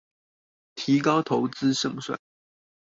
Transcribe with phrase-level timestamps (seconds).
[0.73, 2.17] 提高投資勝算